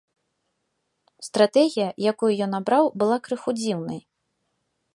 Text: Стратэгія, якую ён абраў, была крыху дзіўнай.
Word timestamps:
Стратэгія, 1.27 1.89
якую 2.11 2.31
ён 2.45 2.51
абраў, 2.61 2.85
была 3.03 3.17
крыху 3.27 3.51
дзіўнай. 3.59 3.99